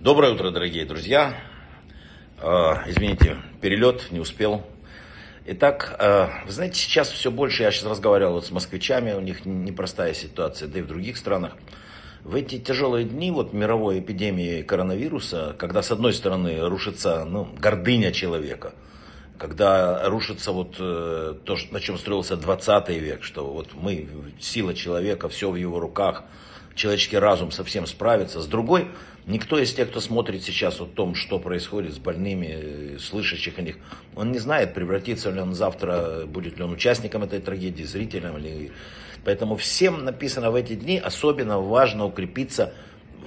[0.00, 1.34] Доброе утро, дорогие друзья.
[2.40, 4.64] Э, извините, перелет не успел.
[5.44, 9.44] Итак, э, вы знаете, сейчас все больше, я сейчас разговаривал вот с москвичами, у них
[9.44, 11.56] непростая ситуация, да и в других странах.
[12.22, 18.12] В эти тяжелые дни вот мировой эпидемии коронавируса, когда с одной стороны рушится ну, гордыня
[18.12, 18.74] человека,
[19.36, 24.06] когда рушится вот э, то, на чем строился 20 век, что вот мы,
[24.38, 26.22] сила человека, все в его руках–
[26.78, 28.40] человеческий разум совсем справится.
[28.40, 28.88] С другой,
[29.26, 33.76] никто из тех, кто смотрит сейчас о том, что происходит с больными, слышащих о них,
[34.14, 38.38] он не знает, превратится ли он завтра, будет ли он участником этой трагедии, зрителем.
[38.38, 38.72] Или...
[39.24, 42.72] Поэтому всем написано в эти дни, особенно важно укрепиться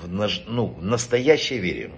[0.01, 1.91] в ну, настоящей вере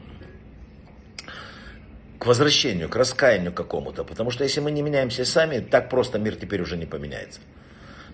[2.17, 4.03] к возвращению, к раскаянию какому-то.
[4.03, 7.41] Потому что если мы не меняемся сами, так просто мир теперь уже не поменяется.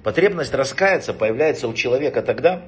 [0.03, 2.63] Потребность раскаяться появляется у человека тогда,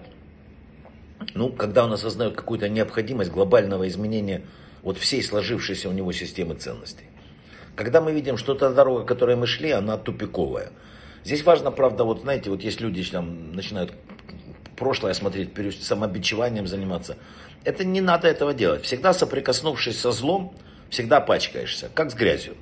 [1.34, 4.44] ну, когда он осознает какую-то необходимость глобального изменения
[4.82, 7.06] вот всей сложившейся у него системы ценностей.
[7.76, 10.72] Когда мы видим, что та дорога, которой мы шли, она тупиковая.
[11.24, 13.94] Здесь важно, правда, вот знаете, вот есть люди там начинают
[14.76, 15.52] прошлое смотреть,
[15.84, 17.18] самобичеванием заниматься.
[17.64, 18.84] Это не надо этого делать.
[18.84, 20.56] Всегда соприкоснувшись со злом,
[20.90, 22.56] всегда пачкаешься, как с грязью.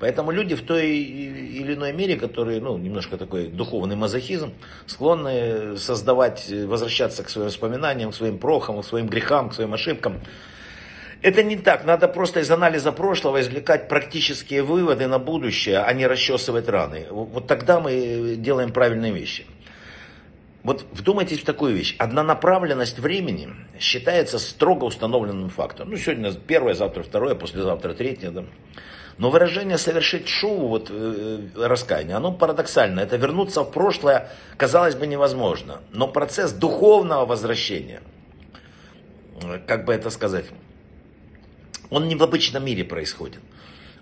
[0.00, 4.52] Поэтому люди в той или иной мере, которые, ну, немножко такой духовный мазохизм,
[4.86, 10.20] склонны создавать, возвращаться к своим воспоминаниям, к своим прохам, к своим грехам, к своим ошибкам.
[11.22, 11.86] Это не так.
[11.86, 17.06] Надо просто из анализа прошлого извлекать практические выводы на будущее, а не расчесывать раны.
[17.10, 19.46] Вот тогда мы делаем правильные вещи.
[20.64, 21.94] Вот вдумайтесь в такую вещь.
[21.98, 25.90] Однонаправленность времени считается строго установленным фактом.
[25.90, 28.30] Ну, сегодня первое, завтра второе, послезавтра третье.
[28.30, 28.44] Да?
[29.18, 33.00] Но выражение совершить шоу, вот э, раскаяние, оно парадоксально.
[33.00, 35.82] Это вернуться в прошлое, казалось бы, невозможно.
[35.92, 38.00] Но процесс духовного возвращения,
[39.66, 40.46] как бы это сказать,
[41.90, 43.40] он не в обычном мире происходит.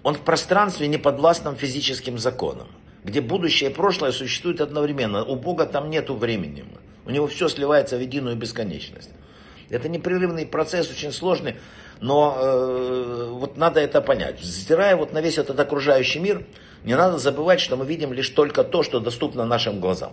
[0.04, 2.68] Он в пространстве, не подвластном физическим законам,
[3.04, 5.24] где будущее и прошлое существуют одновременно.
[5.24, 6.64] У Бога там нету времени.
[7.04, 9.10] У него все сливается в единую бесконечность.
[9.70, 11.56] Это непрерывный процесс, очень сложный,
[12.00, 14.40] но э, вот надо это понять.
[14.40, 16.44] Взирая вот на весь этот окружающий мир,
[16.84, 20.12] не надо забывать, что мы видим лишь только то, что доступно нашим глазам.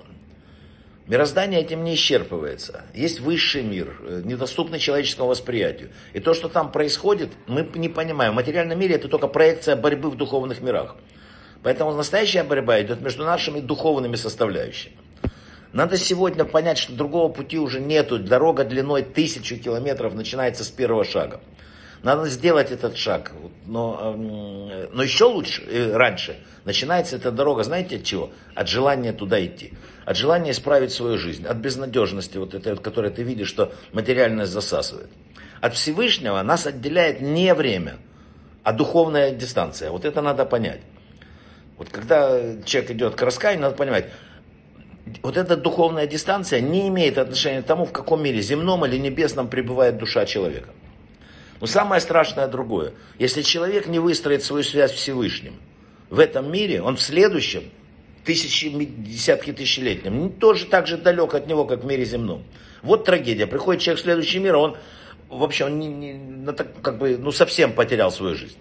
[1.08, 2.84] Мироздание этим не исчерпывается.
[2.94, 5.90] Есть высший мир, э, недоступный человеческому восприятию.
[6.14, 8.34] И то, что там происходит, мы не понимаем.
[8.34, 10.96] В материальном мире это только проекция борьбы в духовных мирах.
[11.64, 14.96] Поэтому настоящая борьба идет между нашими духовными составляющими.
[15.72, 18.18] Надо сегодня понять, что другого пути уже нету.
[18.18, 21.42] Дорога длиной тысячу километров начинается с первого шага.
[22.02, 23.34] Надо сделать этот шаг.
[23.66, 24.16] Но,
[24.92, 28.32] но еще лучше, э, раньше, начинается эта дорога, знаете от чего?
[28.56, 29.74] От желания туда идти.
[30.06, 31.46] От желания исправить свою жизнь.
[31.46, 35.10] От безнадежности, вот этой, вот, которой ты видишь, что материальность засасывает.
[35.62, 37.98] От Всевышнего нас отделяет не время,
[38.64, 39.92] а духовная дистанция.
[39.92, 40.82] Вот это надо понять.
[41.80, 44.08] Вот когда человек идет к раскаянию, надо понимать,
[45.24, 49.48] вот эта духовная дистанция не имеет отношения к тому, в каком мире, земном или небесном,
[49.48, 50.70] пребывает душа человека.
[51.62, 52.92] Но самое страшное другое.
[53.18, 55.54] Если человек не выстроит свою связь с Всевышним
[56.10, 57.64] в этом мире, он в следующем,
[58.26, 62.44] тысячи, десятки тысячелетнем, тоже так же далек от него, как в мире земном.
[62.82, 63.48] Вот трагедия.
[63.48, 64.78] Приходит человек в следующий мир, а он
[65.30, 68.58] вообще он не, не, как бы, ну, совсем потерял свою жизнь.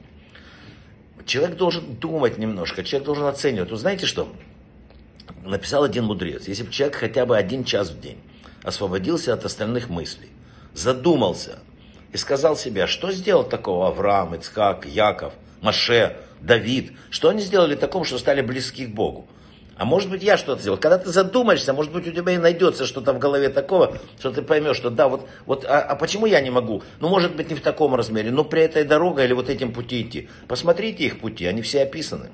[1.29, 3.71] Человек должен думать немножко, человек должен оценивать.
[3.71, 4.33] Вы знаете что?
[5.45, 8.19] написал один мудрец, если бы человек хотя бы один час в день
[8.63, 10.31] освободился от остальных мыслей,
[10.73, 11.59] задумался
[12.13, 18.07] и сказал себе, что сделал такого Авраам, Ицхак, Яков, Маше, Давид, что они сделали такого,
[18.07, 19.29] что стали близки к Богу?
[19.79, 20.77] А может быть я что-то сделал.
[20.77, 24.43] Когда ты задумаешься, может быть у тебя и найдется что-то в голове такого, что ты
[24.43, 26.83] поймешь, что да, вот, вот а, а почему я не могу?
[26.99, 30.03] Ну, может быть, не в таком размере, но при этой дороге или вот этим пути
[30.03, 30.29] идти.
[30.49, 32.31] Посмотрите их пути, они все описаны.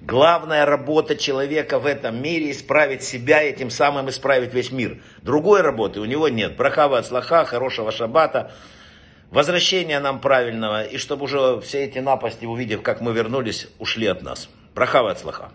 [0.00, 5.02] Главная работа человека в этом мире исправить себя и тем самым исправить весь мир.
[5.20, 6.56] Другой работы у него нет.
[6.56, 8.50] Брахава от слаха, хорошего шаббата,
[9.30, 14.22] возвращения нам правильного, и чтобы уже все эти напасти, увидев, как мы вернулись, ушли от
[14.22, 14.48] нас.
[14.74, 15.50] Брахава от слаха.